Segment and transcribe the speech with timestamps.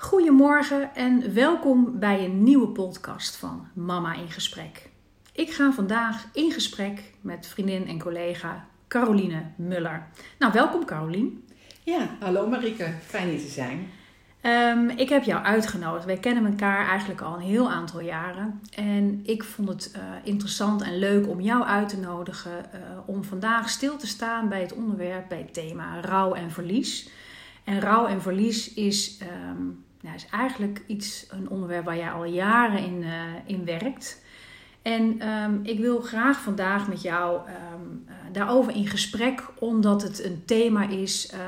[0.00, 4.90] Goedemorgen en welkom bij een nieuwe podcast van Mama in Gesprek.
[5.32, 10.06] Ik ga vandaag in gesprek met vriendin en collega Caroline Muller.
[10.38, 11.44] Nou, welkom Carolien.
[11.82, 13.90] Ja, hallo Marike, fijn hier te zijn.
[14.42, 16.04] Um, ik heb jou uitgenodigd.
[16.04, 18.60] Wij kennen elkaar eigenlijk al een heel aantal jaren.
[18.74, 23.24] En ik vond het uh, interessant en leuk om jou uit te nodigen uh, om
[23.24, 27.10] vandaag stil te staan bij het onderwerp, bij het thema rouw en verlies.
[27.64, 29.18] En rouw en verlies is,
[29.50, 33.10] um, nou, is eigenlijk iets, een onderwerp waar jij al jaren in, uh,
[33.44, 34.22] in werkt.
[34.82, 40.24] En um, ik wil graag vandaag met jou um, uh, daarover in gesprek, omdat het
[40.24, 41.40] een thema is uh,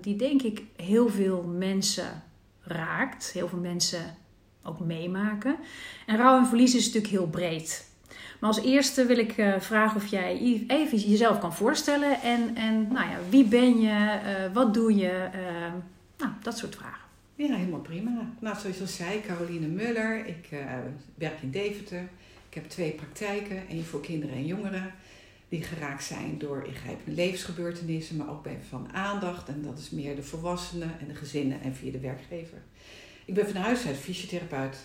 [0.00, 2.22] die denk ik heel veel mensen
[2.62, 4.16] raakt, heel veel mensen
[4.62, 5.56] ook meemaken.
[6.06, 7.90] En rouw en verlies is natuurlijk heel breed.
[8.40, 13.10] Maar als eerste wil ik vragen of jij even jezelf kan voorstellen en, en nou
[13.10, 14.18] ja, wie ben je,
[14.52, 15.28] wat doe je,
[16.18, 17.11] nou, dat soort vragen.
[17.48, 18.32] Ja, helemaal prima.
[18.40, 20.48] Nou, zoals je al zei, Caroline Muller, ik
[21.14, 22.08] werk in Deventer.
[22.48, 24.94] Ik heb twee praktijken, één voor kinderen en jongeren,
[25.48, 29.48] die geraakt zijn door ingrijpende levensgebeurtenissen, maar ook bij van aandacht.
[29.48, 32.58] En dat is meer de volwassenen en de gezinnen en via de werkgever.
[33.24, 34.76] Ik ben van huis uit fysiotherapeut,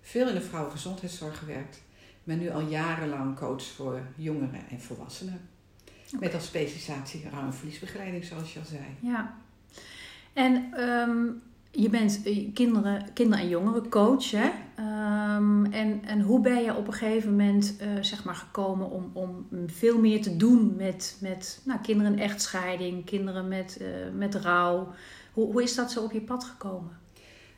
[0.00, 1.82] veel in de vrouwengezondheidszorg gewerkt.
[2.24, 5.48] Ben nu al jarenlang coach voor jongeren en volwassenen.
[6.06, 6.20] Okay.
[6.20, 8.84] Met als specialisatie rouw- en verliesbegeleiding, zoals je al zei.
[9.00, 9.38] Ja.
[10.32, 11.42] En um,
[11.76, 12.20] je bent
[12.54, 14.50] kinderen, kinderen en jongeren coach, hè?
[15.36, 19.10] Um, en, en hoe ben je op een gegeven moment uh, zeg maar gekomen om,
[19.12, 24.34] om veel meer te doen met, met nou, kinderen in echtscheiding, kinderen met, uh, met
[24.34, 24.92] rouw?
[25.32, 26.98] Hoe, hoe is dat zo op je pad gekomen?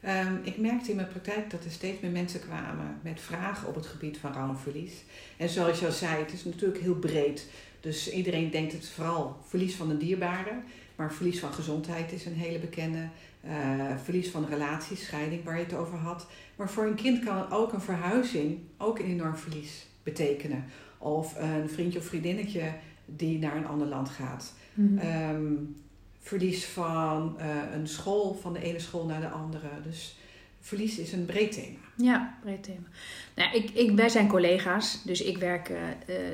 [0.04, 3.74] Um, ik merkte in mijn praktijk dat er steeds meer mensen kwamen met vragen op
[3.74, 4.92] het gebied van rouw en verlies.
[5.36, 7.46] En zoals je al zei, het is natuurlijk heel breed.
[7.80, 10.60] Dus iedereen denkt het vooral verlies van een dierbare.
[10.96, 13.08] Maar verlies van gezondheid is een hele bekende.
[13.44, 16.26] Uh, verlies van relaties, scheiding waar je het over had.
[16.56, 20.64] Maar voor een kind kan ook een verhuizing ook een enorm verlies betekenen.
[20.98, 22.72] Of een vriendje of vriendinnetje
[23.04, 24.54] die naar een ander land gaat.
[24.74, 25.30] Mm-hmm.
[25.34, 25.76] Um,
[26.20, 29.68] verlies van uh, een school, van de ene school naar de andere.
[29.82, 30.16] Dus
[30.60, 31.87] verlies is een breed thema.
[32.00, 32.86] Ja, breed thema.
[33.34, 35.76] Nou, ik, ik, wij zijn collega's, dus ik werk uh,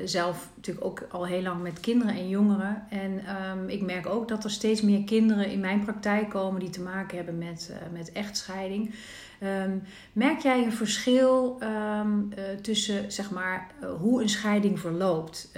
[0.05, 2.85] zelf natuurlijk ook al heel lang met kinderen en jongeren.
[2.89, 3.21] En
[3.51, 6.81] um, ik merk ook dat er steeds meer kinderen in mijn praktijk komen die te
[6.81, 8.93] maken hebben met, uh, met echtscheiding.
[9.43, 9.83] Um,
[10.13, 12.01] merk jij een verschil uh,
[12.61, 13.67] tussen zeg maar,
[13.99, 15.51] hoe een scheiding verloopt?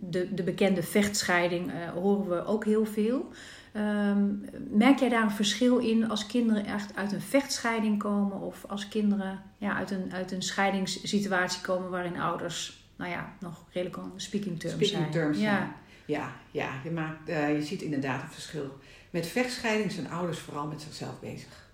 [0.00, 3.28] De, de bekende vechtscheiding horen we ook heel veel.
[3.76, 8.64] Um, merk jij daar een verschil in als kinderen echt uit een vechtscheiding komen of
[8.68, 13.98] als kinderen ja, uit, een, uit een scheidingssituatie komen waarin ouders, nou ja, nog redelijk
[13.98, 15.10] on speaking terms speaking zijn?
[15.10, 15.58] Terms, ja.
[15.58, 15.74] ja.
[16.04, 18.78] Ja, ja je, maakt, uh, je ziet inderdaad een verschil.
[19.10, 21.70] Met vechtscheiding zijn ouders vooral met zichzelf bezig.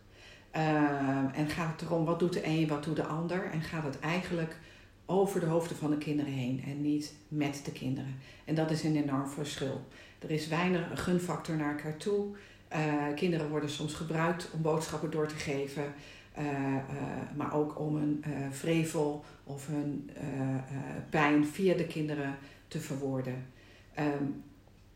[0.56, 0.60] Uh,
[1.34, 3.50] en gaat het erom wat doet de een, wat doet de ander?
[3.50, 4.56] En gaat het eigenlijk
[5.10, 8.16] over de hoofden van de kinderen heen en niet met de kinderen.
[8.44, 9.86] En dat is een enorm verschil.
[10.18, 12.26] Er is weinig gunfactor naar elkaar toe.
[12.72, 15.94] Uh, kinderen worden soms gebruikt om boodschappen door te geven,
[16.38, 16.80] uh, uh,
[17.36, 20.10] maar ook om een vrevel of hun
[21.10, 22.36] pijn via de kinderen
[22.68, 23.46] te verwoorden.
[23.98, 24.42] Um,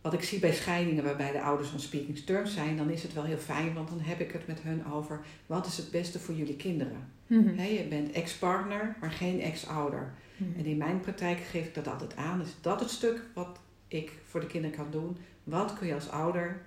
[0.02, 3.12] wat ik zie bij scheidingen waarbij de ouders on speaking terms zijn, dan is het
[3.12, 6.18] wel heel fijn, want dan heb ik het met hun over wat is het beste
[6.18, 7.08] voor jullie kinderen.
[7.56, 10.14] He, je bent ex-partner, maar geen ex-ouder.
[10.36, 10.58] Mm-hmm.
[10.58, 12.40] En in mijn praktijk geef ik dat altijd aan.
[12.40, 15.16] Is dat het stuk wat ik voor de kinderen kan doen?
[15.44, 16.62] Wat kun je als ouder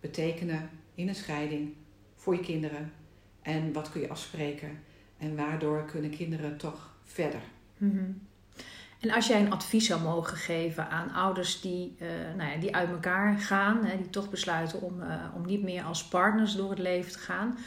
[0.00, 1.74] betekenen in een scheiding
[2.14, 2.92] voor je kinderen?
[3.42, 4.70] En wat kun je afspreken?
[5.18, 7.40] En waardoor kunnen kinderen toch verder?
[7.76, 8.20] Mm-hmm.
[8.98, 12.76] En als jij een advies zou mogen geven aan ouders die, uh, nou ja, die
[12.76, 16.70] uit elkaar gaan, hè, die toch besluiten om, uh, om niet meer als partners door
[16.70, 17.58] het leven te gaan.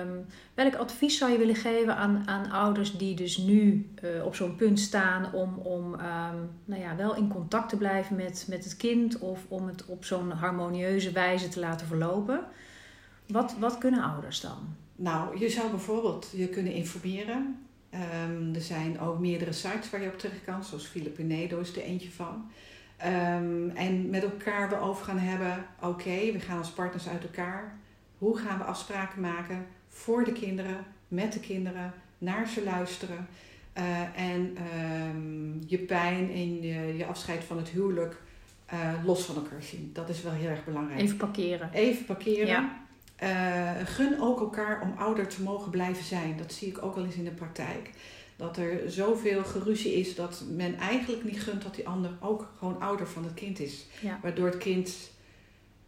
[0.00, 4.34] Um, welk advies zou je willen geven aan, aan ouders die dus nu uh, op
[4.34, 8.64] zo'n punt staan om, om um, nou ja, wel in contact te blijven met, met
[8.64, 12.40] het kind of om het op zo'n harmonieuze wijze te laten verlopen?
[13.26, 14.76] Wat, wat kunnen ouders dan?
[14.96, 17.63] Nou, je zou bijvoorbeeld je kunnen informeren
[17.94, 21.82] Um, er zijn ook meerdere sites waar je op terecht kan, zoals Filipinedo is er
[21.82, 22.50] eentje van.
[23.06, 27.22] Um, en met elkaar we over gaan hebben, oké, okay, we gaan als partners uit
[27.22, 27.78] elkaar.
[28.18, 33.26] Hoe gaan we afspraken maken voor de kinderen, met de kinderen, naar ze luisteren.
[33.78, 34.56] Uh, en
[35.16, 38.22] um, je pijn en je, je, afscheid van het huwelijk
[38.72, 39.90] uh, los van elkaar zien.
[39.92, 41.00] Dat is wel heel erg belangrijk.
[41.00, 41.70] Even parkeren.
[41.72, 42.46] Even parkeren.
[42.46, 42.83] Ja.
[43.22, 46.36] Uh, gun ook elkaar om ouder te mogen blijven zijn.
[46.36, 47.90] Dat zie ik ook wel eens in de praktijk.
[48.36, 52.80] Dat er zoveel geruzie is dat men eigenlijk niet gunt dat die ander ook gewoon
[52.80, 53.86] ouder van het kind is.
[54.00, 54.18] Ja.
[54.22, 55.10] Waardoor het kind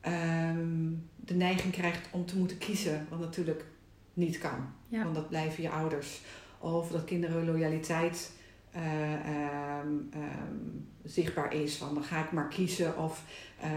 [0.00, 3.64] ehm, de neiging krijgt om te moeten kiezen, wat natuurlijk
[4.12, 4.72] niet kan.
[4.88, 5.02] Ja.
[5.02, 6.20] Want dat blijven je ouders.
[6.58, 8.32] Of dat kinderen loyaliteit
[8.70, 10.56] eh, ehm, ehm,
[11.04, 11.76] zichtbaar is.
[11.76, 12.98] Van dan ga ik maar kiezen.
[12.98, 13.24] Of
[13.60, 13.70] eh,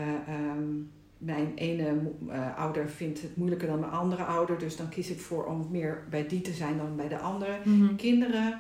[1.19, 4.57] mijn ene eh, ouder vindt het moeilijker dan mijn andere ouder.
[4.57, 7.57] Dus dan kies ik voor om meer bij die te zijn dan bij de andere.
[7.63, 7.95] Mhm.
[7.95, 8.60] Kinderen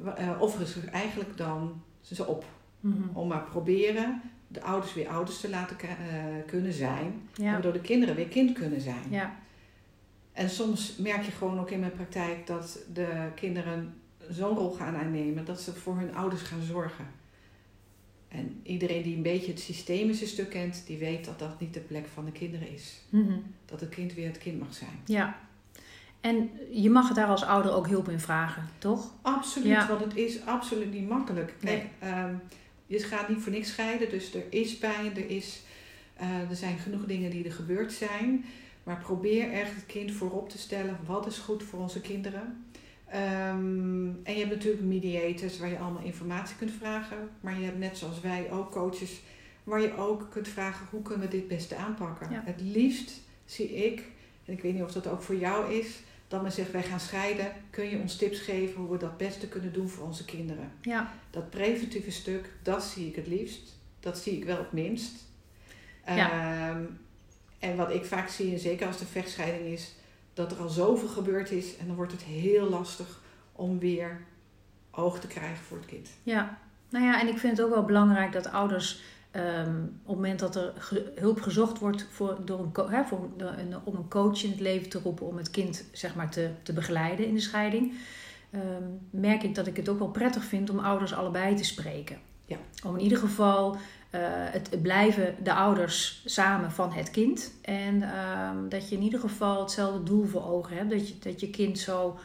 [0.00, 2.44] uh, offeren zich eigenlijk dan ze op.
[2.80, 3.16] Mhm.
[3.18, 5.88] Om maar proberen de ouders weer ouders te laten eh,
[6.46, 7.28] kunnen zijn.
[7.34, 7.52] Ja.
[7.52, 9.02] Waardoor de kinderen weer kind kunnen zijn.
[9.10, 9.36] Ja.
[10.32, 13.94] En soms merk je gewoon ook in mijn praktijk dat de kinderen
[14.30, 17.04] zo'n rol gaan aannemen dat ze voor hun ouders gaan zorgen.
[18.34, 21.80] En iedereen die een beetje het systemische stuk kent, die weet dat dat niet de
[21.80, 23.00] plek van de kinderen is.
[23.08, 23.38] Mhm.
[23.64, 25.00] Dat het kind weer het kind mag zijn.
[25.04, 25.38] ja.
[26.20, 29.14] En je mag daar als ouder ook hulp in vragen, toch?
[29.22, 29.88] Absoluut, Ja.
[29.88, 31.54] want het is absoluut niet makkelijk.
[31.60, 31.82] Nee.
[31.98, 32.34] Ehm,
[32.86, 35.62] je gaat niet voor niks scheiden, dus er is pijn, er, is,
[36.16, 38.44] eh, er zijn genoeg dingen die er gebeurd zijn.
[38.82, 42.63] Maar probeer echt het kind voorop te stellen, wat is goed voor onze kinderen.
[43.14, 47.28] Ehm, en je hebt natuurlijk mediators waar je allemaal informatie kunt vragen.
[47.40, 49.20] Maar je hebt net zoals wij ook coaches
[49.64, 52.30] waar je ook kunt vragen, hoe kunnen we dit beste aanpakken.
[52.30, 52.42] Ja.
[52.44, 53.12] Het liefst
[53.44, 54.02] zie ik,
[54.44, 57.00] en ik weet niet of dat ook voor jou is, dat men zegt wij gaan
[57.00, 60.72] scheiden, kun je ons tips geven hoe we dat beste kunnen doen voor onze kinderen.
[60.80, 61.12] Ja.
[61.30, 63.78] Dat preventieve stuk, dat zie ik het liefst.
[64.00, 65.12] Dat zie ik wel het minst.
[66.06, 66.30] Ja.
[66.70, 66.82] Ehm,
[67.58, 69.94] en wat ik vaak zie, en zeker als de vechtscheiding is,
[70.34, 73.20] dat er al zoveel gebeurd is en dan wordt het heel lastig
[73.52, 74.20] om weer
[74.90, 76.08] oog te krijgen voor het kind.
[76.22, 76.58] Ja,
[76.90, 80.38] nou ja, en ik vind het ook wel belangrijk dat ouders ehm, op het moment
[80.38, 84.50] dat er ge- hulp gezocht wordt voor, door een, voor, een, om een coach in
[84.50, 87.92] het leven te roepen om het kind zeg maar, te, te begeleiden in de scheiding,
[88.50, 92.18] ehm, merk ik dat ik het ook wel prettig vind om ouders allebei te spreken.
[92.46, 92.56] Ja.
[92.84, 93.76] Om in ieder geval
[94.14, 94.20] eh,
[94.52, 97.52] het, het blijven de ouders samen van het kind.
[97.62, 100.90] En ehm, dat je in ieder geval hetzelfde doel voor ogen hebt.
[100.90, 102.18] Dat je, dat je kind zo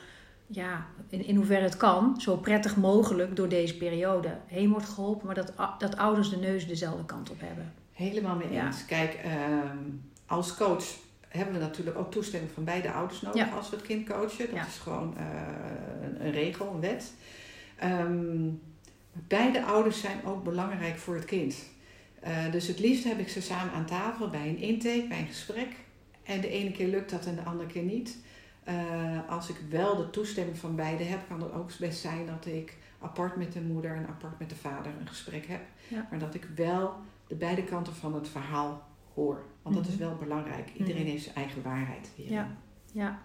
[0.48, 5.26] ja, in, in hoeverre het kan, zo prettig mogelijk door deze periode heen wordt geholpen,
[5.26, 7.74] maar dat, dat ouders de neus dezelfde kant op hebben.
[7.94, 8.66] Helemaal mee Ja.
[8.66, 8.86] eens.
[8.86, 9.78] Kijk, ehm,
[10.26, 10.86] als coach
[11.28, 13.56] hebben we natuurlijk ook toestemming van beide ouders nodig Ja.
[13.56, 14.46] als we het kind coachen.
[14.46, 14.66] Dat Ja.
[14.66, 15.24] is gewoon eh,
[16.04, 17.14] een, een regel, een wet.
[17.78, 18.48] Ehm,
[19.12, 21.56] beide ouders zijn ook belangrijk voor het kind.
[22.22, 25.28] Eh, dus het liefst heb ik ze samen aan tafel bij een intake, bij een
[25.28, 25.68] gesprek.
[26.24, 28.18] En de ene keer lukt dat en de andere keer niet.
[28.64, 32.46] Eh, als ik wel de toestemming van beide heb, kan het ook best zijn dat
[32.46, 35.62] ik apart met de moeder en apart met de vader een gesprek heb.
[35.88, 36.08] Ja.
[36.10, 36.94] Maar dat ik wel
[37.28, 39.44] de beide kanten van het verhaal hoor.
[39.62, 40.04] Want dat is Mhm.
[40.04, 40.70] wel belangrijk.
[40.78, 41.12] Iedereen Mhm.
[41.12, 42.10] heeft zijn eigen waarheid.
[42.16, 42.34] hierin.
[42.36, 42.48] Ja.
[42.94, 43.20] Ja.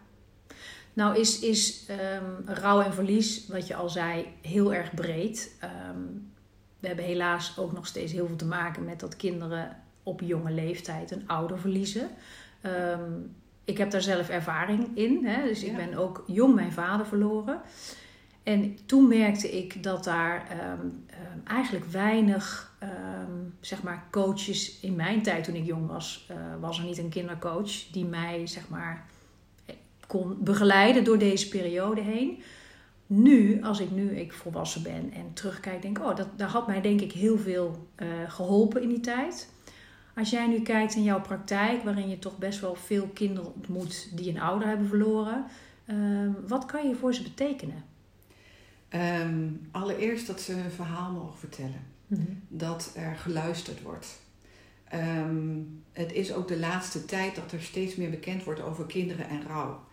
[0.92, 5.56] Nou is, is ehm, rouw en verlies, wat je al zei, heel erg breed.
[5.60, 5.98] Ehm,
[6.84, 10.50] we hebben helaas ook nog steeds heel veel te maken met dat kinderen op jonge
[10.50, 12.08] leeftijd een ouder verliezen.
[12.60, 13.12] Ehm,
[13.64, 15.26] ik heb daar zelf ervaring in.
[15.26, 15.42] Hè?
[15.42, 17.60] Dus ik ben ook jong mijn vader verloren.
[18.42, 22.72] En toen merkte ik dat daar ehm, ehm, eigenlijk weinig
[23.60, 27.08] zeg maar coaches in mijn tijd toen ik jong was, eh, was er niet een
[27.08, 29.06] kindercoach die mij zeg maar
[30.06, 32.42] kon begeleiden door deze periode heen.
[33.16, 36.66] Nu, als ik nu ik volwassen ben en terugkijk, denk ik, oh, dat, dat had
[36.66, 39.48] mij denk ik heel veel eh, geholpen in die tijd.
[40.16, 44.08] Als jij nu kijkt in jouw praktijk, waarin je toch best wel veel kinderen ontmoet
[44.16, 45.44] die een ouder hebben verloren,
[45.84, 47.84] ehm, wat kan je voor ze betekenen?
[48.88, 51.92] Ehm, allereerst dat ze hun verhaal mogen vertellen.
[52.48, 54.20] Dat er geluisterd wordt.
[54.84, 55.58] Ehm,
[55.92, 59.46] het is ook de laatste tijd dat er steeds meer bekend wordt over kinderen en
[59.46, 59.84] rouw.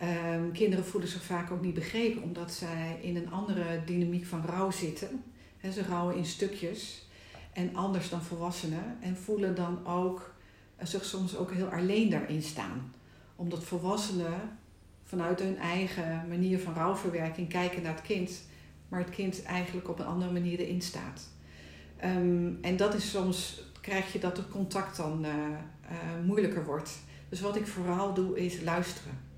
[0.00, 4.44] Ehm, kinderen voelen zich vaak ook niet begrepen omdat zij in een andere dynamiek van
[4.44, 5.24] rouw zitten.
[5.72, 7.08] Ze rouwen in stukjes
[7.52, 10.34] en anders dan volwassenen en voelen dan ook
[10.76, 12.92] eh, zich soms ook heel alleen daarin staan.
[13.36, 14.58] Omdat volwassenen
[15.04, 18.42] vanuit hun eigen manier van rouwverwerking kijken naar het kind,
[18.88, 21.28] maar het kind eigenlijk op een andere manier erin staat.
[21.96, 26.98] Ehm, en dat is soms, krijg je dat het contact dan eh, eh, moeilijker wordt.
[27.28, 29.29] Dus wat ik vooral doe is luisteren.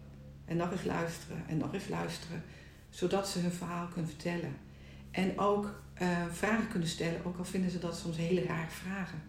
[0.45, 2.43] En nog eens luisteren en nog eens luisteren.
[2.91, 4.57] Zodat ze hun verhaal kunnen vertellen.
[5.11, 9.23] En ook eh, vragen kunnen stellen, ook al vinden ze dat soms hele rare vragen.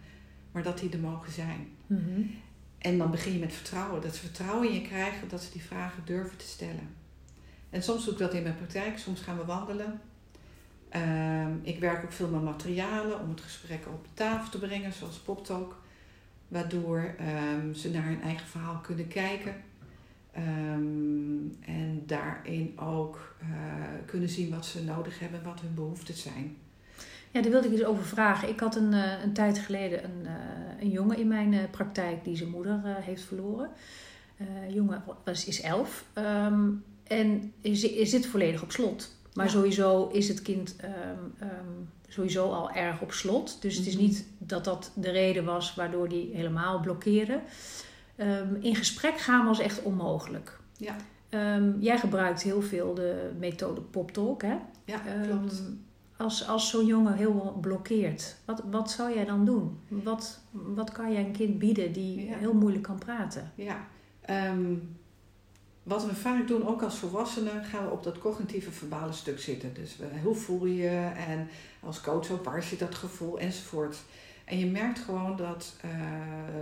[0.52, 1.68] Maar dat die er mogen zijn.
[1.86, 2.20] Mhm.
[2.78, 4.02] En dan begin je met vertrouwen.
[4.02, 6.88] Dat ze vertrouwen in je krijgen dat ze die vragen durven te stellen.
[7.70, 8.98] En soms doe ik dat in mijn praktijk.
[8.98, 10.00] Soms gaan we wandelen.
[10.88, 15.18] Ehm, ik werk ook veel met materialen om het gesprek op tafel te brengen, zoals
[15.18, 15.82] PopTalk.
[16.48, 19.54] Waardoor ehm, ze naar hun eigen verhaal kunnen kijken.
[20.34, 23.46] Ehm, en daarin ook eh,
[24.06, 26.56] kunnen zien wat ze nodig hebben en wat hun behoeften zijn.
[27.30, 28.48] Ja, daar wilde ik eens over vragen.
[28.48, 30.30] Ik had een, uh, een tijd geleden een, uh,
[30.80, 33.70] een jongen in mijn praktijk die zijn moeder heeft verloren.
[34.68, 39.16] jongen was, is elf um, en is, is zit volledig op slot.
[39.34, 39.50] Maar ja.
[39.50, 43.62] sowieso is het kind um, um, sowieso al erg op slot.
[43.62, 44.02] Dus het is Mhm.
[44.02, 47.40] niet dat dat de reden was waardoor hij helemaal blokkeerde.
[48.16, 50.58] Ehm, in gesprek gaan was echt onmogelijk.
[50.76, 50.96] Ja.
[51.28, 54.56] Ehm, jij gebruikt heel veel de methode PopTalk, hè?
[54.84, 55.62] Ja, Ehm, klopt.
[56.16, 59.78] Als, als zo'n jongen heel blokkeert, wat, wat zou jij dan doen?
[59.88, 62.36] Wat, wat kan jij een kind bieden die Ja.
[62.36, 63.52] heel moeilijk kan praten?
[63.54, 63.86] Ja,
[65.82, 69.74] wat we vaak doen, ook als volwassenen, gaan we op dat cognitieve verbale stuk zitten.
[69.74, 71.48] Dus we, hoe voel je je en
[71.80, 73.96] als coach ook, waar zit dat gevoel enzovoort.
[74.44, 75.90] En je merkt gewoon dat eh,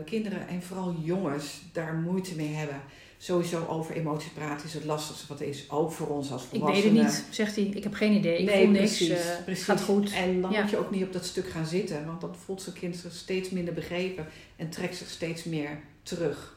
[0.05, 2.81] kinderen en vooral jongens daar moeite mee hebben.
[3.19, 6.61] Sowieso over emoties praten is het lastigste wat is, ook voor ons als Ik weet
[6.61, 7.05] volwassenen.
[7.05, 7.65] het niet, zegt hij.
[7.65, 8.39] Ik heb geen idee.
[8.39, 8.97] Ik nee, voel niks.
[8.97, 9.65] precies, eh, precies.
[9.65, 10.13] Gaat goed.
[10.13, 10.61] En dan Ja.
[10.61, 13.13] moet je ook niet op dat stuk gaan zitten, want dan voelt zijn kind zich
[13.13, 16.57] steeds minder begrepen en trekt zich steeds meer terug.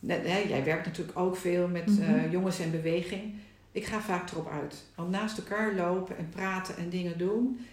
[0.00, 3.34] Net, hè, jij werkt natuurlijk ook veel met eh, jongens en beweging.
[3.72, 4.84] Ik ga vaak erop uit.
[4.94, 7.66] Want naast elkaar lopen en praten en dingen doen,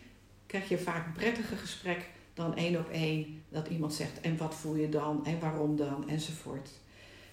[0.50, 3.44] krijg je vaak een prettiger gesprek dan één op één.
[3.50, 6.70] Dat iemand zegt, en wat voel je dan, en waarom dan, enzovoort.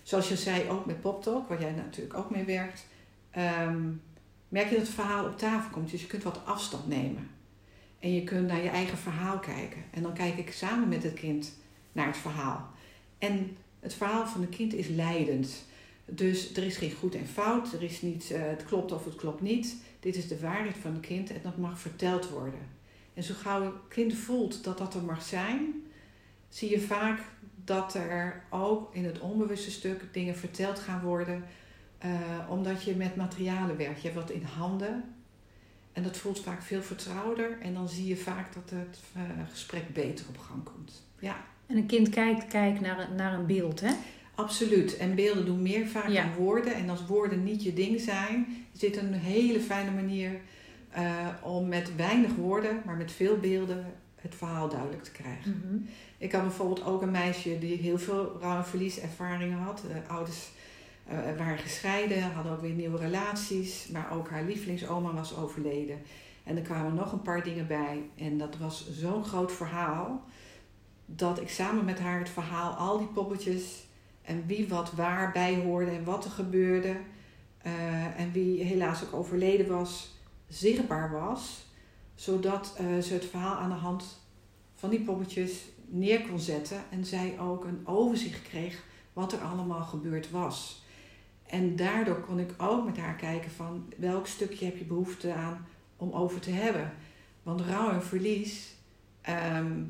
[0.03, 2.87] Zoals je zei, ook met PopTalk, waar jij natuurlijk ook mee werkt,
[3.31, 3.83] ehm,
[4.49, 5.91] merk je dat het verhaal op tafel komt.
[5.91, 7.31] Dus je kunt wat afstand nemen.
[7.99, 9.85] En je kunt naar je eigen verhaal kijken.
[9.91, 11.53] En dan kijk ik samen met het kind
[11.93, 12.71] naar het verhaal.
[13.19, 15.65] En het verhaal van het kind is leidend.
[16.05, 17.73] Dus er is geen goed en fout.
[17.73, 19.77] Er is niet eh, het klopt of het klopt niet.
[20.01, 22.76] Dit is de waarheid van het kind en dat mag verteld worden.
[23.17, 25.75] En zo gauw het kind voelt dat dat er mag zijn,
[26.49, 27.21] zie je vaak
[27.65, 31.45] dat er ook in het onbewuste stuk dingen verteld gaan worden.
[31.99, 32.11] eh,
[32.49, 34.03] omdat je met materialen werkt.
[34.03, 35.05] Je hebt wat in handen.
[35.93, 37.59] En dat voelt vaak veel vertrouwder.
[37.61, 41.07] En dan zie je vaak dat het eh, gesprek beter op gang komt.
[41.19, 41.45] Ja.
[41.67, 43.91] En een kind kijkt, kijkt naar, een- naar een beeld, hè?
[44.35, 44.97] Absoluut.
[44.97, 46.23] En beelden doen meer vaak Ja.
[46.25, 46.75] dan woorden.
[46.75, 50.41] En als woorden niet je ding zijn, is dit een hele fijne manier
[50.97, 53.85] eh, om met weinig woorden, maar met veel beelden,
[54.15, 55.63] het verhaal duidelijk te krijgen.
[55.65, 55.77] Mhm.
[56.19, 59.79] Ik had bijvoorbeeld ook een meisje die heel veel rouw- en verlieservaringen had.
[59.81, 60.51] De ouders
[61.07, 65.99] eh, waren gescheiden, hadden ook weer nieuwe relaties, maar ook haar lievelingsoma was overleden.
[66.45, 68.03] En er kwamen nog een paar dingen bij.
[68.17, 70.25] En dat was zo'n groot verhaal,
[71.07, 73.85] dat ik samen met haar het verhaal, al die poppetjes
[74.23, 76.97] en wie wat waar bij hoorde en wat er gebeurde.
[77.63, 80.16] eh, en wie helaas ook overleden was,
[80.49, 81.65] zichtbaar was.
[82.15, 84.21] Zodat eh, ze het verhaal aan de hand
[84.75, 86.83] van die poppetjes neer kon zetten.
[86.91, 90.85] En zij ook een overzicht kreeg wat er allemaal gebeurd was.
[91.47, 95.67] En daardoor kon ik ook met haar kijken van welk stukje heb je behoefte aan
[95.97, 96.93] om over te hebben.
[97.43, 98.75] Want rouw en verlies
[99.21, 99.83] ehm,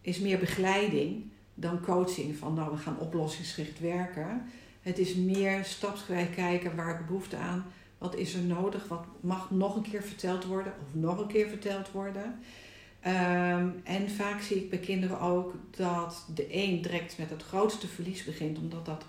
[0.00, 2.36] is meer begeleiding dan coaching.
[2.36, 4.50] Van nou, we gaan oplossingsgericht werken.
[4.80, 7.64] Het is meer stapsgewijs kijken waar ik behoefte aan.
[7.98, 8.88] Wat is er nodig?
[8.88, 10.72] Wat mag nog een keer verteld worden?
[10.86, 12.38] Of nog een keer verteld worden?
[13.00, 17.86] Ehm, en vaak zie ik bij kinderen ook dat de een direct met het grootste
[17.86, 19.04] verlies begint, omdat dat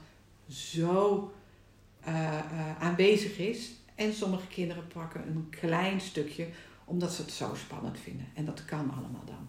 [0.50, 1.32] zo
[2.00, 3.72] eh, eh, aanwezig is.
[3.96, 6.48] En sommige kinderen pakken een klein stukje,
[6.86, 8.26] omdat ze het zo spannend vinden.
[8.34, 9.48] En dat kan allemaal dan.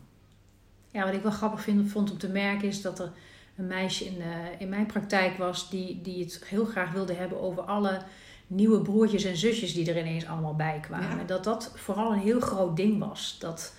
[0.91, 3.13] Ja, wat ik wel grappig vind, vond om te merken is dat er
[3.57, 7.41] een meisje in, eh, in mijn praktijk was die, die het heel graag wilde hebben
[7.41, 8.03] over alle
[8.51, 11.09] nieuwe broertjes en zusjes die er ineens allemaal bij kwamen.
[11.11, 11.19] Ja.
[11.19, 13.37] En dat dat vooral een heel groot ding was.
[13.39, 13.75] Dat,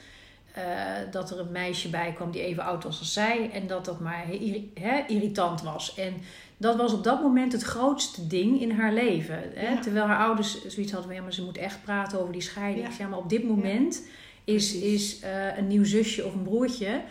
[0.53, 0.63] eh,
[1.11, 3.99] dat er een meisje bij kwam die even oud was als zij en dat dat
[3.99, 5.95] maar he- irritant was.
[5.95, 6.13] En
[6.57, 9.39] dat was op dat moment het grootste ding in haar leven.
[9.53, 9.69] Hè?
[9.69, 9.79] Ja.
[9.79, 12.87] Terwijl haar ouders zoiets hadden van ja, maar ze moet echt praten over die scheiding.
[12.87, 12.93] Ja.
[12.93, 14.07] Zeg, maar op dit moment
[14.43, 17.01] is, is eh, een nieuw zusje of een broertje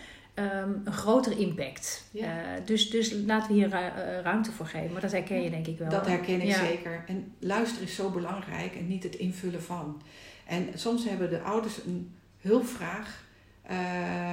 [0.40, 2.04] ehm, een groter impact.
[2.10, 2.42] Ja.
[2.42, 4.92] Eh, dus, dus laten we hier eh, ruimte voor geven.
[4.92, 5.88] Maar dat herken je denk ik wel.
[5.88, 6.58] Dat herken ik Ja.
[6.58, 7.04] zeker.
[7.06, 10.02] En luisteren is zo belangrijk en niet het invullen van.
[10.46, 13.24] En soms hebben de ouders een hulpvraag,
[13.62, 13.76] eh,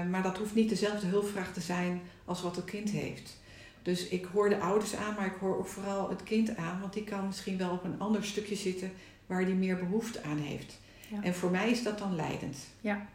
[0.09, 3.37] maar dat hoeft niet dezelfde hulpvraag te zijn als wat het kind heeft.
[3.81, 6.93] Dus ik hoor de ouders aan, maar ik hoor ook vooral het kind aan, want
[6.93, 8.91] die kan misschien wel op een ander stukje zitten
[9.25, 10.79] waar die meer behoefte aan heeft.
[11.07, 11.23] Ja.
[11.23, 12.57] En voor mij is dat dan leidend.
[12.81, 13.07] Ja.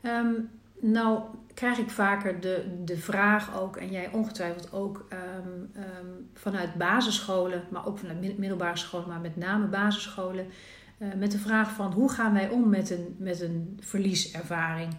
[0.00, 0.32] Ehm,
[0.82, 1.22] nou
[1.54, 5.22] krijg ik vaker de, de vraag ook, en jij ongetwijfeld ook, ehm,
[5.74, 10.46] ehm, vanuit basisscholen, maar ook vanuit mid- middelbare scholen, maar met name basisscholen,
[10.98, 14.96] eh, met de vraag van hoe gaan wij om met een, met een verlieservaring?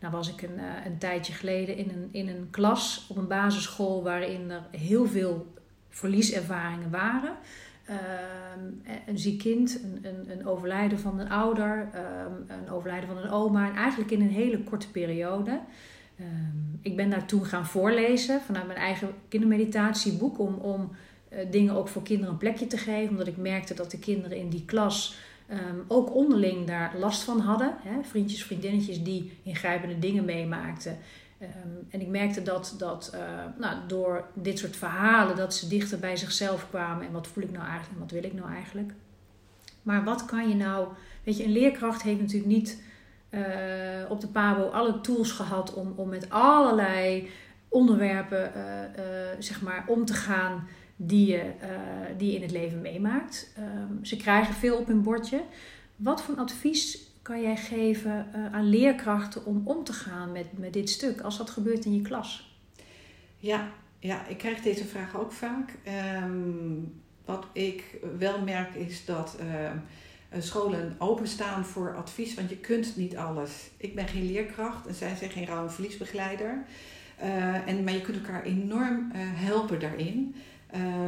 [0.00, 3.28] Nou was ik een, eh, een tijdje geleden in een, in een klas op een
[3.28, 5.52] basisschool waarin er heel veel
[5.88, 7.32] verlieservaringen waren.
[7.84, 13.18] Ehm, een ziek kind, een, een, een, overlijden van een ouder, ehm, een overlijden van
[13.18, 13.68] een oma.
[13.68, 15.60] En eigenlijk in een hele korte periode.
[16.18, 16.28] Ehm,
[16.80, 20.38] ik ben daar toen gaan voorlezen vanuit mijn eigen kindermeditatieboek.
[20.38, 20.90] Om, om
[21.32, 23.10] uh, dingen ook voor kinderen een plekje te geven.
[23.10, 25.16] Omdat ik merkte dat de kinderen in die klas
[25.88, 27.74] ook onderling daar last van hadden.
[27.82, 28.02] Hè?
[28.02, 30.98] Vriendjes, vriendinnetjes die ingrijpende dingen meemaakten.
[31.42, 33.20] Ehm, en ik merkte dat, dat uh,
[33.58, 37.06] nou, door dit soort verhalen, dat ze dichter bij zichzelf kwamen.
[37.06, 38.92] En wat voel ik nou eigenlijk en wat wil ik nou eigenlijk?
[39.82, 40.88] Maar wat kan je nou...
[41.24, 42.82] Weet je, een leerkracht heeft natuurlijk niet
[43.30, 43.40] uh,
[44.08, 47.30] op de PABO alle tools gehad om, om met allerlei
[47.68, 49.02] onderwerpen uh,
[49.38, 51.50] zeg maar om te gaan die je,
[52.16, 53.52] die je in het leven meemaakt.
[53.58, 55.42] Um, ze krijgen veel op hun bordje.
[55.96, 60.72] Wat voor advies kan jij geven uh, aan leerkrachten om om te gaan met, met
[60.72, 62.56] dit stuk als dat gebeurt in je klas?
[63.36, 65.74] Ja, ja ik krijg deze vraag ook vaak.
[66.22, 69.70] Um, wat ik wel merk is dat uh,
[70.42, 73.70] scholen openstaan voor advies, want je kunt niet alles.
[73.76, 76.64] Ik ben geen leerkracht en zij zijn geen rouw- verliesbegeleider.
[77.22, 80.34] Uh, en, maar je kunt elkaar enorm helpen daarin.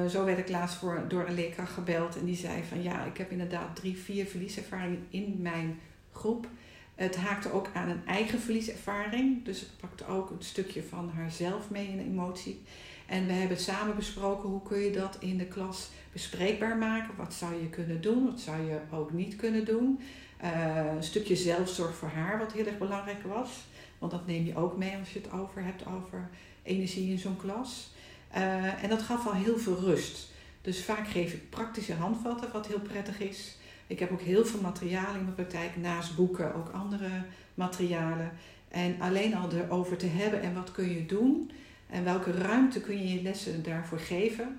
[0.08, 3.16] Zo werd ik laatst voor, door een leerkracht gebeld en die zei van ja, ik
[3.16, 5.78] heb inderdaad drie, vier verlieservaringen in mijn
[6.14, 6.48] groep.
[6.94, 9.44] Het haakte ook aan een eigen verlieservaring.
[9.44, 12.62] Dus het pakte ook een stukje van haarzelf mee in de emotie.
[13.06, 17.16] En we hebben samen besproken hoe kun je dat in de klas bespreekbaar maken.
[17.16, 20.00] Wat zou je kunnen doen, wat zou je ook niet kunnen doen.
[20.44, 23.50] Uh, een stukje zelfzorg voor haar, wat heel erg belangrijk was.
[23.98, 26.30] Want dat neem je ook mee als je het over hebt over
[26.62, 27.92] energie in zo'n klas.
[28.36, 30.28] Uh, en dat gaf al heel veel rust.
[30.62, 33.56] Dus vaak geef ik praktische handvatten, wat heel prettig is.
[33.86, 37.10] Ik heb ook heel veel materiaal in mijn praktijk, naast boeken ook andere
[37.54, 38.32] materialen.
[38.68, 41.50] En alleen al erover te hebben en wat kun je doen
[41.86, 44.58] en welke ruimte kun je je lessen daarvoor geven.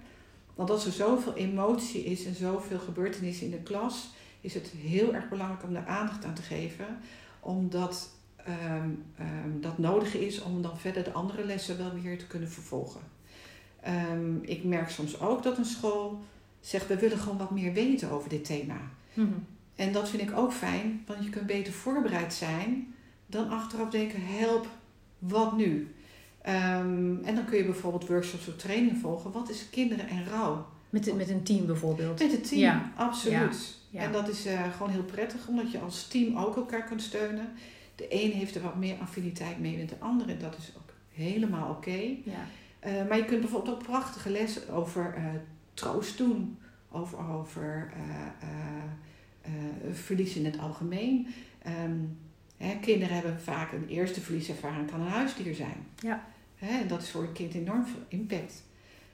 [0.55, 5.13] Want als er zoveel emotie is en zoveel gebeurtenissen in de klas, is het heel
[5.13, 6.85] erg belangrijk om daar aandacht aan te geven.
[7.39, 8.09] Omdat
[8.47, 12.49] um, um, dat nodig is om dan verder de andere lessen wel weer te kunnen
[12.49, 13.01] vervolgen.
[14.11, 16.23] Um, ik merk soms ook dat een school
[16.59, 18.77] zegt, we willen gewoon wat meer weten over dit thema.
[19.15, 22.93] Mm En dat vind ik ook fijn, want je kunt beter voorbereid zijn
[23.25, 24.67] dan achteraf denken: help,
[25.19, 25.95] wat nu?
[26.47, 29.31] Um, en dan kun je bijvoorbeeld workshops of trainingen volgen.
[29.31, 30.67] Wat is kinderen en rouw?
[30.89, 32.19] Met, met een team bijvoorbeeld?
[32.19, 32.91] Met een team, ja.
[32.95, 33.77] absoluut.
[33.89, 34.01] Ja.
[34.01, 37.49] En dat is uh, gewoon heel prettig, omdat je als team ook elkaar kunt steunen.
[37.95, 40.31] De een heeft er wat meer affiniteit mee dan de andere.
[40.31, 41.89] En dat is ook helemaal oké.
[41.89, 42.21] Okay.
[42.23, 42.45] Ja.
[42.89, 45.23] Uh, maar je kunt bijvoorbeeld ook prachtige lessen over uh,
[45.73, 46.57] troost doen.
[46.95, 49.53] Over, over uh,
[49.91, 51.27] verlies in het algemeen.
[51.83, 52.17] Um,
[52.57, 55.87] hè, kinderen hebben vaak een eerste verlieservaring, kan een huisdier zijn.
[55.95, 56.27] Ja.
[56.55, 58.63] Hè, en dat is voor een kind enorm veel impact.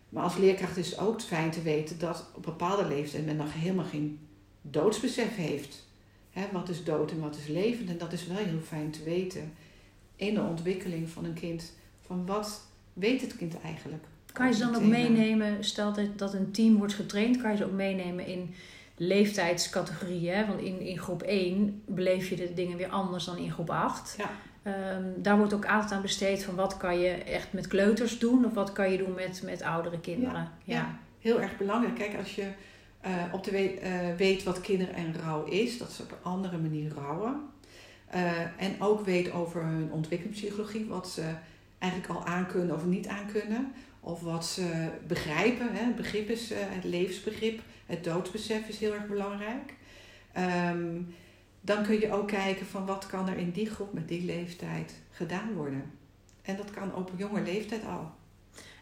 [0.10, 3.54] Maar als leerkracht is het ook fijn te weten dat op bepaalde leeftijd men nog
[3.54, 4.20] helemaal geen
[4.62, 5.88] doodsbesef heeft.
[6.32, 7.90] Hè, wat is dood en wat is levend?
[7.90, 9.54] En dat is wel heel fijn te weten
[10.16, 11.74] in de ontwikkeling van een kind.
[12.02, 12.62] Van wat
[12.94, 14.04] weet het kind eigenlijk?
[14.34, 17.58] Kan je ze dan ook meenemen, stel dat, dat een team wordt getraind, kan je
[17.58, 18.54] ze ook meenemen in
[18.96, 20.48] leeftijdscategorieën.
[20.48, 24.16] Want in, in groep 1 beleef je de dingen weer anders dan in groep 8.
[24.18, 24.30] Ja.
[24.64, 28.46] Um, daar wordt ook aandacht aan besteed van wat kan je echt met kleuters doen
[28.46, 30.50] of wat kan je doen met, met oudere kinderen.
[30.64, 30.98] Ja, ja.
[31.20, 31.96] heel erg belangrijk.
[31.96, 32.48] Kijk, als je
[33.06, 36.32] uh, op de weet, uh, weet wat kinderen en rouw is, dat ze op een
[36.32, 37.42] andere manier rouwen.
[38.16, 41.24] Uh, en ook weet over hun ontwikkelingspsychologie, wat ze
[41.80, 43.74] eigenlijk al aankunnen of niet aankunnen.
[44.04, 45.74] Of wat ze begrijpen.
[45.74, 45.84] Hè.
[45.84, 47.60] Het begrip is het levensbegrip.
[47.86, 49.74] Het doodsbesef is heel erg belangrijk.
[50.38, 51.16] Um,
[51.62, 54.94] dan kun je ook kijken van wat kan er in die groep met die leeftijd
[55.12, 55.92] gedaan worden.
[56.42, 58.12] En dat kan op jonge leeftijd al.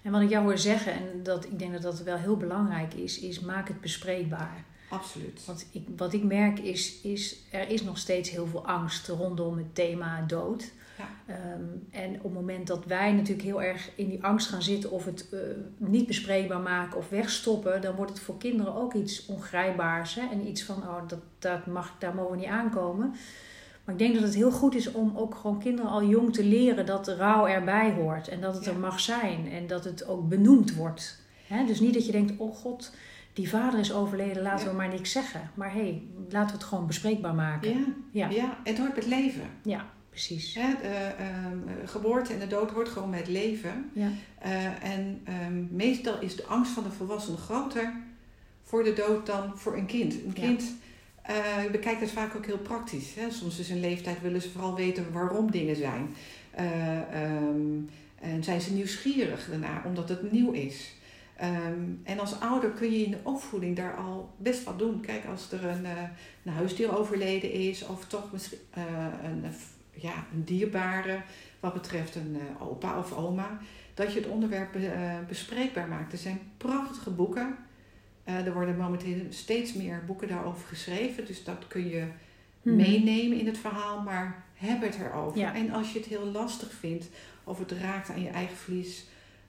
[0.01, 2.93] En wat ik jou hoor zeggen, en dat, ik denk dat dat wel heel belangrijk
[2.93, 4.65] is, is maak het bespreekbaar.
[4.89, 5.45] Absoluut.
[5.45, 9.57] Want ik, wat ik merk is, is, er is nog steeds heel veel angst rondom
[9.57, 10.71] het thema dood.
[10.99, 11.33] Ja.
[11.53, 14.91] Um, en op het moment dat wij natuurlijk heel erg in die angst gaan zitten
[14.91, 15.39] of het uh,
[15.77, 20.15] niet bespreekbaar maken of wegstoppen, dan wordt het voor kinderen ook iets ongrijpbaars.
[20.15, 20.21] Hè?
[20.31, 23.15] En iets van, oh, dat, dat mag, daar mogen we niet aankomen.
[23.83, 26.43] Maar ik denk dat het heel goed is om ook gewoon kinderen al jong te
[26.43, 28.27] leren dat de rouw erbij hoort.
[28.27, 28.71] En dat het ja.
[28.71, 29.51] er mag zijn.
[29.51, 31.21] En dat het ook benoemd wordt.
[31.47, 31.65] Hè?
[31.65, 32.95] Dus niet dat je denkt, oh god,
[33.33, 34.71] die vader is overleden, laten ja.
[34.71, 35.51] we maar niks zeggen.
[35.53, 37.69] Maar hé, hey, laten we het gewoon bespreekbaar maken.
[37.69, 38.29] Ja, ja.
[38.29, 39.49] ja het hoort bij het leven.
[39.63, 40.53] Ja, precies.
[40.53, 43.89] Ja, de, uh, geboorte en de dood hoort gewoon met leven.
[43.93, 44.11] Ja.
[44.45, 47.93] Uh, en um, meestal is de angst van de volwassene groter
[48.63, 50.13] voor de dood dan voor een kind.
[50.13, 50.63] Een kind
[51.27, 51.63] ja.
[51.63, 53.15] uh, bekijkt het vaak ook heel praktisch.
[53.15, 53.31] Hè?
[53.31, 56.15] Soms is een leeftijd willen ze vooral weten waarom dingen zijn.
[56.59, 57.89] Um,
[58.21, 60.93] en zijn ze nieuwsgierig daarna, omdat het nieuw is.
[61.35, 65.01] Ehm, en als ouder kun je in de opvoeding daar al best wat doen.
[65.01, 65.85] Kijk, als er een,
[66.43, 68.83] een huisdier overleden is, of toch misschien uh,
[69.23, 69.43] een,
[70.01, 71.21] ja, een dierbare,
[71.59, 73.59] wat betreft een opa of oma,
[73.93, 74.77] dat je het onderwerp
[75.27, 76.11] bespreekbaar maakt.
[76.11, 77.55] Er zijn prachtige boeken.
[78.23, 82.07] er worden momenteel steeds meer boeken daarover geschreven, dus dat kun je
[82.61, 82.75] hmm.
[82.75, 85.41] meenemen in het verhaal, maar heb het erover.
[85.41, 87.09] En als je het heel lastig vindt
[87.43, 89.05] of het raakt aan je eigen vlies,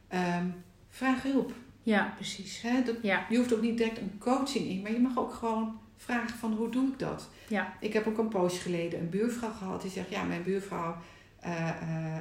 [0.08, 0.46] ehm,
[0.88, 1.52] vraag hulp.
[1.82, 2.64] Ja, precies.
[2.84, 3.26] dat, ja.
[3.28, 6.52] Je hoeft ook niet direct een coaching in, maar je mag ook gewoon vragen van
[6.52, 7.28] hoe doe ik dat?
[7.48, 7.72] Ja.
[7.80, 10.96] Ik heb ook een poosje geleden een buurvrouw gehad die zegt, ja, mijn buurvrouw
[11.46, 11.72] uh, uh,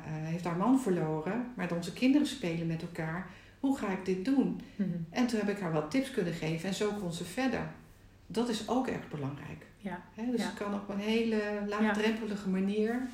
[0.06, 3.30] heeft haar man verloren, maar onze kinderen spelen met elkaar.
[3.60, 4.62] Hoe ga ik dit doen?
[4.76, 4.90] Mhm.
[5.10, 7.72] En toen heb ik haar wat tips kunnen geven en zo kon ze verder.
[8.28, 9.66] Dat is ook erg belangrijk.
[9.78, 10.02] Ja.
[10.32, 13.10] dus je kan op een hele laagdrempelige manier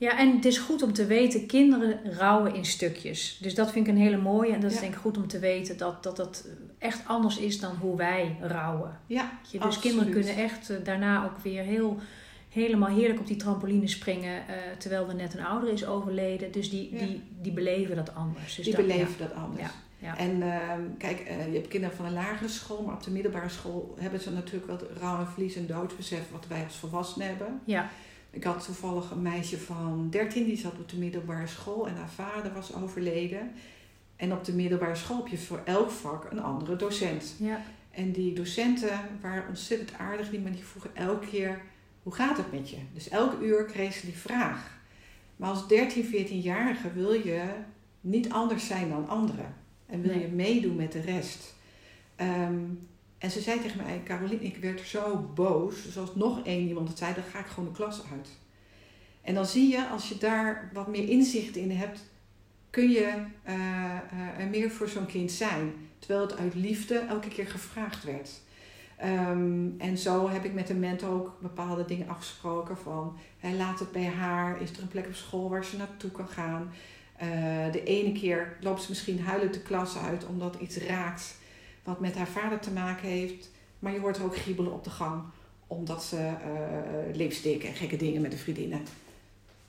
[0.00, 3.38] ja, en het is goed om te weten, kinderen rouwen in stukjes.
[3.40, 4.52] Dus dat vind ik een hele mooie.
[4.52, 6.46] En dat is denk ik goed om te weten dat, dat dat
[6.78, 8.98] echt anders is dan hoe wij rouwen.
[9.06, 11.98] Ja, je, Dus kinderen kunnen echt eh, daarna ook weer heel,
[12.48, 14.42] helemaal heerlijk op die trampoline springen.
[14.48, 16.52] Uh, terwijl er net een ouder is overleden.
[16.52, 18.54] Dus die, die, die beleven dat anders.
[18.54, 19.68] Dus die beleven dat anders.
[19.98, 20.16] Ja.
[20.16, 23.48] En ehm, kijk, uh, je hebt kinderen van een lagere school, maar op de middelbare
[23.48, 27.60] school hebben ze natuurlijk wel rouw en verlies en doodbesef, wat wij als volwassenen hebben.
[27.64, 27.90] Ja.
[28.30, 32.10] Ik had toevallig een meisje van 13, die zat op de middelbare school en haar
[32.10, 33.50] vader was overleden.
[34.16, 37.34] En op de middelbare school heb je voor elk vak een andere docent.
[37.38, 37.62] Ja.
[37.90, 41.60] En die docenten waren ontzettend aardig, die, maar die vroegen elke keer:
[42.02, 42.76] hoe gaat het met je?
[42.94, 44.78] Dus elk uur kreeg ze die vraag.
[45.36, 47.42] Maar als 13, 14-jarige wil je
[48.00, 49.54] niet anders zijn dan anderen.
[49.86, 51.54] En wil je meedoen met de rest.
[52.20, 52.88] Um,
[53.20, 55.82] en ze zei tegen mij, Caroline, ik werd zo boos.
[55.82, 58.28] Dus als nog één iemand het zei, dan ga ik gewoon de klas uit.
[59.22, 62.00] En dan zie je, als je daar wat meer inzicht in hebt,
[62.70, 63.12] kun je
[63.48, 65.72] uh, uh, er meer voor zo'n kind zijn.
[65.98, 68.30] Terwijl het uit liefde elke keer gevraagd werd.
[69.04, 73.18] Um, en zo heb ik met de mentor ook bepaalde dingen afgesproken van
[73.56, 76.72] laat het bij haar, is er een plek op school waar ze naartoe kan gaan.
[77.22, 81.38] Uh, de ene keer loopt ze misschien huilend de klas uit omdat iets raakt
[81.82, 83.50] wat met haar vader te maken heeft.
[83.78, 85.22] Maar je hoort er ook giebelen op de gang,
[85.66, 88.80] omdat ze uh, lipstick en gekke dingen met de vriendinnen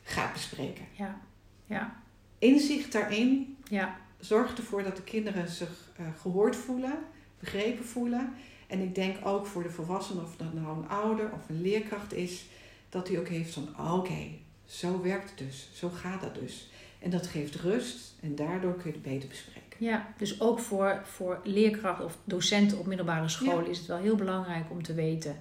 [0.04, 0.86] gaat bespreken.
[0.92, 1.20] Ja,
[1.66, 2.02] ja.
[2.40, 3.98] Inzicht daarin ja.
[4.20, 7.00] zorgt ervoor dat de kinderen zich uh, gehoord voelen,
[7.40, 8.34] begrepen voelen.
[8.68, 12.14] En ik denk ook voor de volwassenen, of dat nou een ouder of een leerkracht
[12.14, 12.46] is,
[12.90, 14.28] dat hij ook heeft van: oké,
[14.66, 16.70] zo werkt het dus, zo gaat dat dus.
[17.00, 19.71] En dat geeft rust en daardoor kun je het beter bespreken.
[19.82, 24.16] Ja, dus ook voor, voor leerkrachten of docenten op middelbare scholen is het wel heel
[24.16, 25.36] belangrijk om te weten.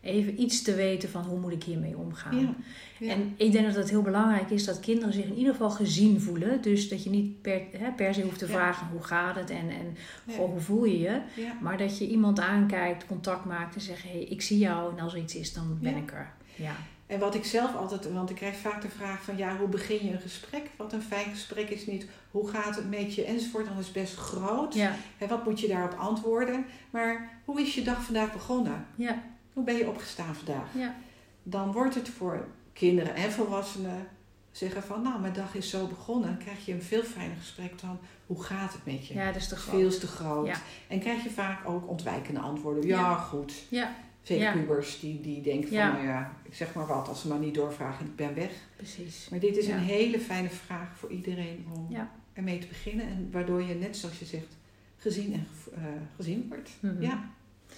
[0.00, 2.56] Even iets te weten van hoe moet ik hiermee omgaan.
[2.98, 3.12] Ja.
[3.12, 6.20] En ik denk dat het heel belangrijk is dat kinderen zich in ieder geval gezien
[6.20, 6.62] voelen.
[6.62, 9.70] Dus dat je niet per, hè, per se hoeft te vragen hoe gaat het en,
[9.70, 9.96] en
[10.36, 11.20] hoe voel je je.
[11.60, 15.02] Maar dat je iemand aankijkt, contact maakt en zegt hé, hey, ik zie jou en
[15.02, 16.32] als er iets is dan ben ik er.
[16.54, 16.76] Ja.
[17.08, 20.06] En wat ik zelf altijd, want ik krijg vaak de vraag van ja, hoe begin
[20.06, 20.70] je een gesprek?
[20.76, 23.94] Wat een fijn gesprek is niet, hoe gaat het met je enzovoort, dan is het
[23.94, 24.74] best groot.
[24.74, 24.94] Ja.
[25.18, 26.66] En wat moet je daarop antwoorden?
[26.90, 28.86] Maar hoe is je dag vandaag begonnen?
[28.94, 29.22] Ja.
[29.52, 30.68] Hoe ben je opgestaan vandaag?
[30.74, 30.94] Ja.
[31.42, 34.08] Dan wordt het voor kinderen en volwassenen
[34.50, 36.28] zeggen van nou, mijn dag is zo begonnen.
[36.28, 39.14] Dan krijg je een veel fijner gesprek dan hoe gaat het met je?
[39.14, 39.80] Ja, dat is te groot.
[39.80, 40.46] Veel te groot.
[40.46, 40.56] Ja.
[40.88, 42.86] En krijg je vaak ook ontwijkende antwoorden.
[42.86, 43.52] Ja, goed.
[43.68, 43.94] Ja.
[44.28, 47.38] Zeker pubers die, die denken van, nou ja, ik zeg maar wat, als ze maar
[47.38, 48.50] niet doorvragen, ik ben weg.
[48.76, 49.28] Precies.
[49.28, 51.96] Maar dit is een hele fijne vraag voor iedereen om
[52.32, 53.06] ermee te beginnen.
[53.06, 54.56] En waardoor je, net zoals je zegt,
[54.96, 55.46] gezien en
[55.78, 55.84] uh,
[56.16, 56.70] gezien wordt.
[56.80, 57.02] Mhm.
[57.02, 57.30] ja.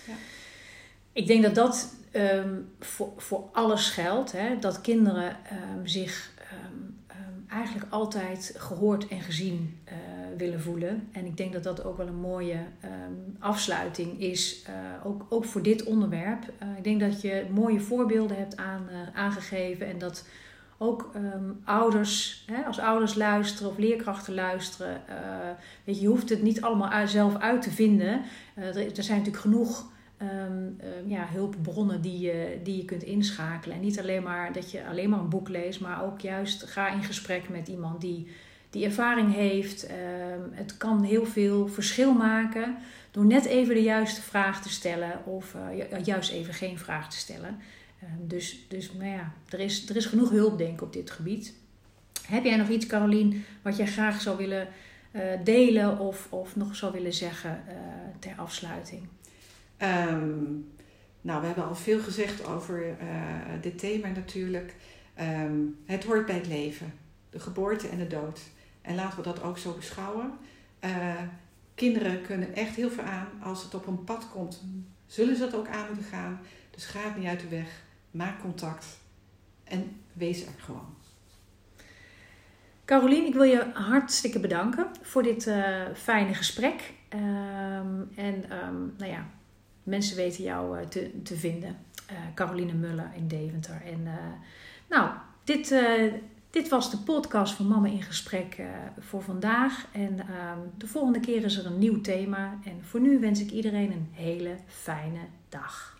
[0.07, 0.15] ja.
[1.13, 4.33] Ik denk dat dat um, voor, voor alles geldt.
[4.33, 4.59] Hè?
[4.59, 6.97] Dat kinderen um, zich um,
[7.49, 9.93] eigenlijk altijd gehoord en gezien uh,
[10.41, 11.09] willen voelen.
[11.13, 15.45] En ik denk dat dat ook wel een mooie um, afsluiting is, uh, ook, ook
[15.45, 16.43] voor dit onderwerp.
[16.63, 20.29] Uh, ik denk dat je mooie voorbeelden hebt aan, aangegeven en dat
[20.79, 25.03] ook um, ouders, hè, als ouders luisteren of leerkrachten luisteren,
[25.85, 28.21] weet je, je hoeft het niet allemaal zelf uit te vinden.
[28.55, 29.89] Er, zijn natuurlijk genoeg
[30.45, 30.77] Um,
[31.07, 33.77] ja, hulpbronnen die je, die je kunt inschakelen.
[33.77, 36.89] En niet alleen maar dat je alleen maar een boek leest, maar ook juist ga
[36.89, 38.27] in gesprek met iemand die
[38.71, 39.91] die ervaring heeft.
[39.91, 42.77] Um, het kan heel veel verschil maken
[43.11, 47.17] door net even de juiste vraag te stellen of uh, juist even geen vraag te
[47.17, 47.59] stellen.
[48.03, 51.11] Um, dus dus nou ja, er is, er is genoeg hulp denk ik op dit
[51.11, 51.55] gebied.
[52.27, 54.69] Heb jij nog iets, Carolien, wat jij graag zou willen
[55.13, 57.63] uh, delen of, of nog zou willen zeggen
[58.19, 59.03] ter afsluiting?
[59.79, 60.69] Um,
[61.21, 62.97] nou, we hebben al veel gezegd over
[63.61, 64.75] dit thema natuurlijk.
[65.87, 66.93] Het hoort bij het leven.
[67.31, 68.41] De geboorte en de dood.
[68.83, 70.33] En laten we dat ook zo beschouwen.
[70.85, 71.15] Uh,
[71.75, 73.29] kinderen kunnen echt heel veel aan.
[73.43, 74.63] Als het op een pad komt,
[75.07, 76.41] zullen ze dat ook aan moeten gaan.
[76.71, 77.83] Dus ga het niet uit de weg.
[78.11, 78.87] Maak contact.
[79.65, 80.95] En wees er gewoon.
[82.85, 86.93] Carolien, ik wil je hartstikke bedanken voor dit uh, fijne gesprek.
[87.15, 88.35] Um, en
[88.67, 89.27] um, nou ja,
[89.83, 91.77] mensen weten jou uh, te, te vinden.
[92.35, 93.83] Caroline Muller in Deventer.
[93.85, 94.09] En
[94.89, 95.11] nou,
[95.45, 95.75] dit,
[96.51, 98.63] dit was de podcast van Mama in Gesprek
[98.99, 99.87] voor vandaag.
[99.93, 102.59] En um, de volgende keer is er een nieuw thema.
[102.65, 106.00] En voor nu wens ik iedereen een hele fijne dag.